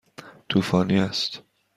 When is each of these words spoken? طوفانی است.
طوفانی 0.49 0.99
است. 0.99 1.43